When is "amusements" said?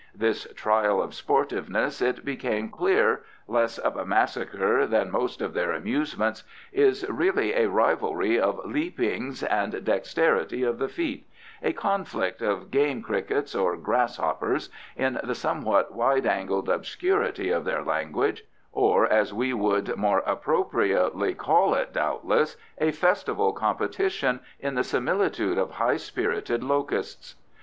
5.73-6.43